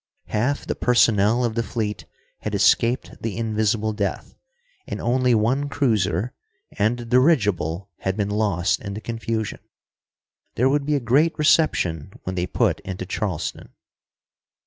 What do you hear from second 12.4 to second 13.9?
put into Charleston.